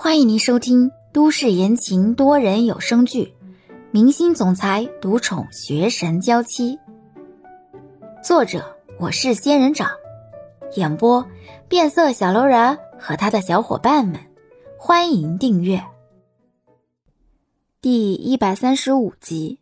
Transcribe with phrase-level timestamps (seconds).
[0.00, 3.34] 欢迎您收听都市言情多人有声剧
[3.90, 6.76] 《明星总裁独宠学神娇妻》，
[8.22, 9.90] 作者我是仙人掌，
[10.76, 11.28] 演播
[11.68, 14.20] 变色小楼人和他的小伙伴们。
[14.78, 15.84] 欢迎订阅
[17.80, 19.58] 第一百三十五集。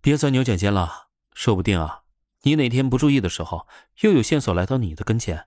[0.00, 2.00] 别钻牛角尖了，说不定啊，
[2.44, 3.66] 你哪天不注意的时候，
[4.00, 5.44] 又有线索来到你的跟前，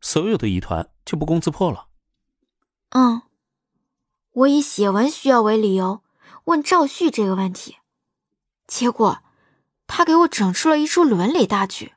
[0.00, 1.88] 所有的疑团就不攻自破了。
[2.90, 3.22] 嗯，
[4.32, 6.02] 我以写文需要为理由
[6.44, 7.78] 问赵旭这个问题，
[8.66, 9.22] 结果
[9.86, 11.94] 他给我整出了一出伦理大剧。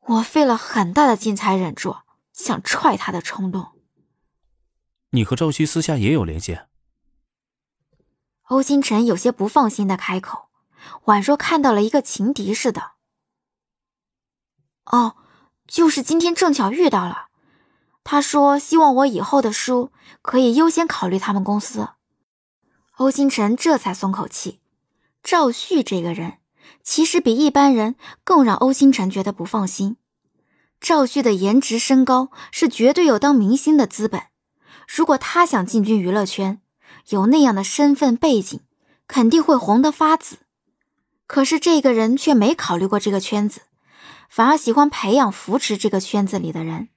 [0.00, 1.96] 我费了很大的劲才忍住
[2.32, 3.72] 想踹他的冲动。
[5.10, 6.60] 你和赵旭私下也有联系？
[8.44, 10.48] 欧星辰有些不放心的开口，
[11.06, 12.92] 宛若看到了一个情敌似的。
[14.84, 15.16] 哦，
[15.66, 17.25] 就是今天正巧遇到了。
[18.08, 19.90] 他说：“希望我以后的书
[20.22, 21.88] 可以优先考虑他们公司。”
[22.98, 24.60] 欧星辰这才松口气。
[25.24, 26.34] 赵旭这个人，
[26.84, 29.96] 其实比一般人更让欧星辰觉得不放心。
[30.80, 34.22] 赵旭的颜值、身高是绝对有当明星的资本。
[34.86, 36.60] 如果他想进军娱乐圈，
[37.08, 38.60] 有那样的身份背景，
[39.08, 40.36] 肯定会红得发紫。
[41.26, 43.62] 可是这个人却没考虑过这个圈子，
[44.30, 46.90] 反而喜欢培养、扶持这个圈子里的人。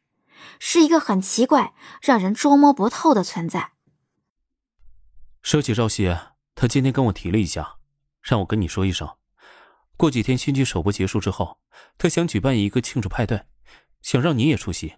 [0.60, 3.74] 是一个很奇怪、让人捉摸不透的存在。
[5.42, 6.16] 说起赵熙，
[6.54, 7.78] 他今天跟我提了一下，
[8.22, 9.16] 让我跟你说一声，
[9.96, 11.60] 过几天新剧首播结束之后，
[11.98, 13.46] 他想举办一个庆祝派对，
[14.02, 14.96] 想让你也出席。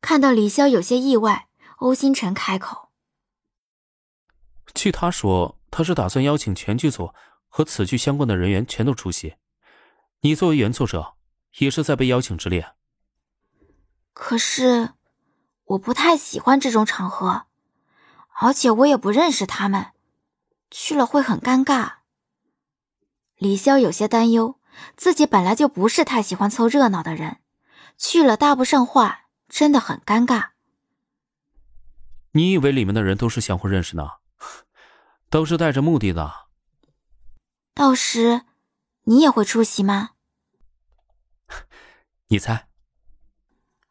[0.00, 2.90] 看到李潇有些意外，欧星辰开口
[4.72, 7.12] ：“据他说，他是打算邀请全剧组
[7.48, 9.34] 和此剧相关的人员全都出席，
[10.20, 11.14] 你作为原作者，
[11.58, 12.74] 也是在被邀请之列。”
[14.12, 14.90] 可是，
[15.64, 17.46] 我不太喜欢这种场合，
[18.40, 19.92] 而且我也不认识他们，
[20.70, 21.98] 去了会很尴尬。
[23.36, 24.58] 李潇有些担忧，
[24.96, 27.38] 自己本来就不是太喜欢凑热闹的人，
[27.96, 30.50] 去了搭不上话，真的很尴尬。
[32.32, 34.08] 你以为里面的人都是相互认识呢？
[35.30, 36.48] 都是带着目的的。
[37.74, 38.42] 到时，
[39.04, 40.10] 你也会出席吗？
[42.28, 42.67] 你猜。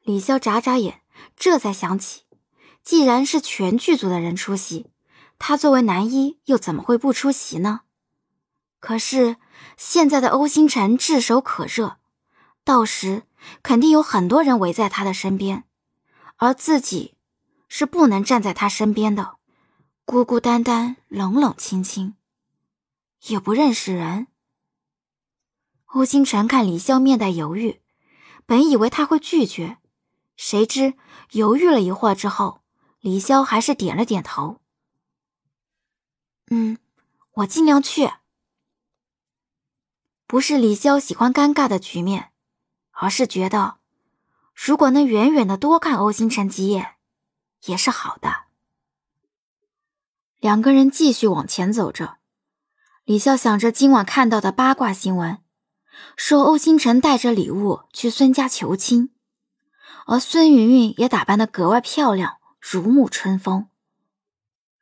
[0.07, 1.01] 李潇眨眨眼，
[1.35, 2.21] 这才想起，
[2.81, 4.89] 既然是全剧组的人出席，
[5.37, 7.81] 他作为男一又怎么会不出席呢？
[8.79, 9.35] 可是
[9.75, 11.97] 现在的欧星辰炙手可热，
[12.63, 13.23] 到时
[13.61, 15.65] 肯定有很多人围在他的身边，
[16.37, 17.15] 而自己
[17.67, 19.35] 是不能站在他身边的，
[20.05, 22.15] 孤孤单单、冷冷清清，
[23.27, 24.27] 也不认识人。
[25.87, 27.81] 欧星辰看李潇面带犹豫，
[28.45, 29.79] 本以为他会拒绝。
[30.37, 30.93] 谁知
[31.31, 32.61] 犹豫了一会儿之后，
[33.01, 34.61] 李潇还是点了点头。
[36.49, 36.77] 嗯，
[37.33, 38.11] 我尽量去。
[40.27, 42.31] 不是李潇喜欢尴尬的局面，
[42.91, 43.77] 而是觉得
[44.53, 46.95] 如果能远远的多看欧星辰几眼，
[47.65, 48.45] 也是好的。
[50.39, 52.17] 两个人继续往前走着，
[53.03, 55.39] 李潇想着今晚看到的八卦新闻，
[56.15, 59.16] 说欧星辰带着礼物去孙家求亲。
[60.09, 63.67] 而孙云云也打扮的格外漂亮，如沐春风。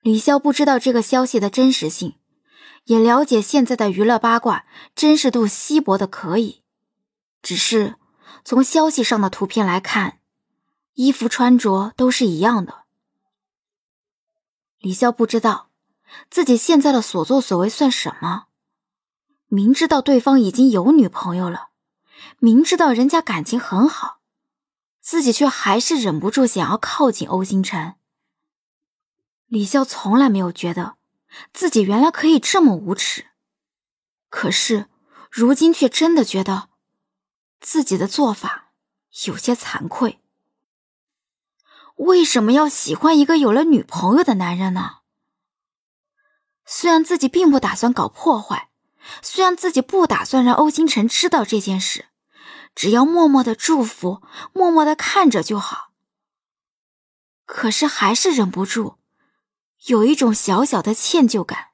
[0.01, 2.19] 李潇不知道这个消息的真实性，
[2.83, 4.65] 也了解现在的娱乐八卦
[4.95, 6.61] 真实度稀薄的可以，
[7.41, 7.95] 只是
[8.43, 10.19] 从消息上的图片来看，
[10.93, 12.83] 衣服穿着都是一样的。
[14.77, 15.69] 李潇不知道
[16.29, 18.43] 自己现在的所作所为算什么，
[19.47, 21.69] 明知道对方已经有女朋友了，
[22.37, 24.19] 明知道人家感情很好。
[25.05, 27.93] 自己却还是忍不住想要靠近欧星辰。
[29.45, 30.95] 李潇从来没有觉得
[31.53, 33.27] 自己原来可以这么无耻，
[34.29, 34.88] 可是
[35.29, 36.69] 如今却真的觉得
[37.59, 38.71] 自己的做法
[39.27, 40.19] 有些惭愧。
[41.97, 45.02] 为什么要喜欢一个有了女朋友的男人呢？
[46.66, 48.72] 虽然自己并不打算搞破坏，
[49.22, 52.05] 虽然自己不打算让欧星辰知道这件事。
[52.75, 54.22] 只要默默的祝福，
[54.53, 55.91] 默默的看着就好。
[57.45, 58.97] 可是还是忍不住，
[59.85, 61.69] 有一种小小的歉疚感。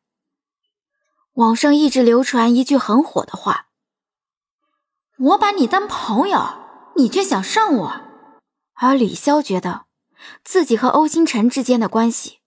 [1.33, 3.67] 网上一直流传一句很火的话
[5.17, 8.01] ：“我把你当朋友，你却想上我。”
[8.75, 9.85] 而李潇觉得，
[10.43, 12.39] 自己和欧星辰之间的关系，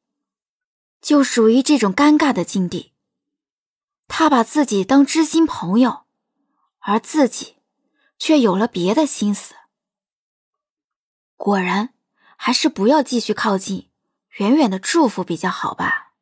[1.00, 2.92] 就属于这种尴尬的境地。
[4.06, 6.04] 他把自己当知心朋友，
[6.80, 7.56] 而自己。
[8.18, 9.54] 却有了别的心思。
[11.36, 11.94] 果然，
[12.36, 13.90] 还是不要继续靠近，
[14.38, 16.12] 远远的祝福比较好吧。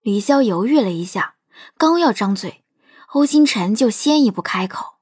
[0.00, 1.36] 李潇犹豫了一下，
[1.76, 2.64] 刚要张嘴，
[3.08, 4.98] 欧星辰就先一步开口：“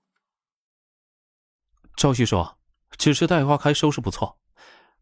[1.96, 2.58] 赵旭说，
[2.99, 4.38] 只是待花开收视不错，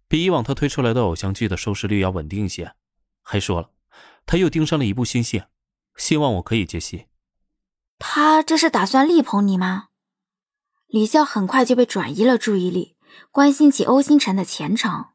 [0.06, 2.74] 比以往他推出来的偶像剧的收视率要稳定一些。
[3.22, 3.70] 还说了，
[4.26, 5.44] 他又盯上了一部新戏，
[5.96, 7.06] 希望我可以接戏。
[7.98, 9.88] 他这是打算力捧你吗？”
[10.86, 12.96] 李笑很快就被转移了注意力，
[13.30, 15.06] 关心起欧星辰的前程。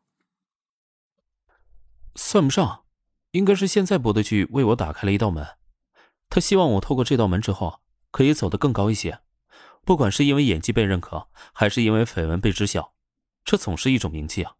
[2.15, 2.83] 算不上。
[3.33, 5.55] 应该是现在播的剧为我打开了一道门，
[6.31, 7.79] 他希望我透过这道门之后
[8.09, 9.19] 可以走得更高一些，
[9.85, 12.95] 不管是因为演技被认可，还是因为绯闻被知晓，
[13.45, 14.55] 这总是一种名气啊。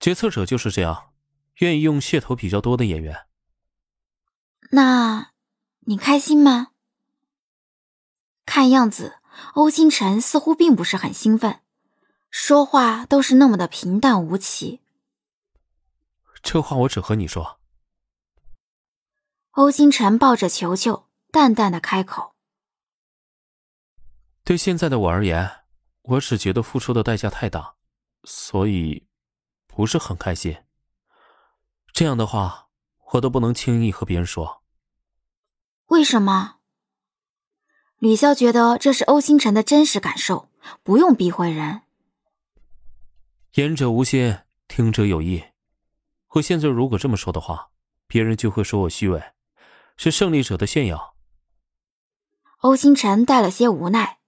[0.00, 1.12] 决策者就是这样，
[1.56, 3.26] 愿意用噱头比较多的演员。
[4.70, 5.32] 那，
[5.80, 6.68] 你开心吗？
[8.46, 9.17] 看样子
[9.54, 11.60] 欧星辰似乎并不是很兴奋，
[12.30, 14.80] 说话都是那么的平淡无奇。
[16.42, 17.58] 这话我只和你说。
[19.52, 22.34] 欧星辰抱着球球，淡淡的开口
[24.44, 25.64] ：“对现在的我而言，
[26.02, 27.74] 我只觉得付出的代价太大，
[28.24, 29.08] 所以
[29.66, 30.62] 不是很开心。
[31.92, 32.68] 这样的话，
[33.12, 34.62] 我都不能轻易和别人说。
[35.86, 36.57] 为什么？”
[37.98, 40.48] 李潇觉得这是欧星辰的真实感受，
[40.84, 41.82] 不用避讳人。
[43.54, 45.42] 言者无心，听者有意。
[46.34, 47.70] 我现在如果这么说的话，
[48.06, 49.20] 别人就会说我虚伪，
[49.96, 51.16] 是胜利者的炫耀。
[52.58, 54.18] 欧星辰带了些无奈，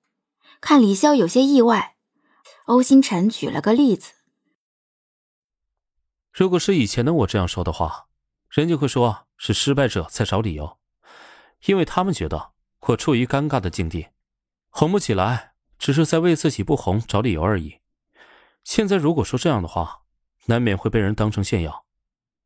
[0.61, 1.95] 看李潇有些意外，
[2.65, 4.15] 欧星辰举了个例子：
[6.33, 8.09] 如果是以前的我这样说的话，
[8.49, 10.77] 人就会说是失败者在找理由，
[11.67, 12.51] 因为他们觉得
[12.81, 14.09] 我处于尴尬的境地，
[14.71, 17.81] 红不起来，只是在为自己不红找理由而已。
[18.65, 20.03] 现在如果说这样的话，
[20.47, 21.87] 难免会被人当成炫耀。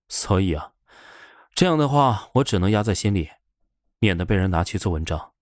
[0.08, 0.72] 所以啊，
[1.54, 3.30] 这样的话，我只能压在心里，
[3.98, 5.32] 免得被人拿去做文章。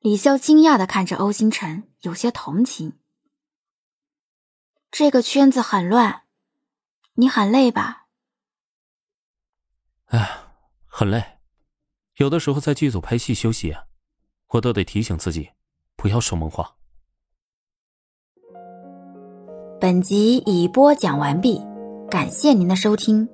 [0.00, 2.98] 李潇惊讶的看着欧星辰，有些同情。
[4.90, 6.24] 这个圈子很乱，
[7.14, 8.06] 你很累吧？
[10.06, 10.44] 哎，
[10.86, 11.37] 很累，
[12.18, 13.76] 有的时候在剧组拍戏休息，
[14.48, 15.50] 我都得提醒自己，
[15.96, 16.74] 不要说梦话。
[19.80, 21.60] 本集已播讲完毕。
[22.10, 23.28] 感谢您的收听。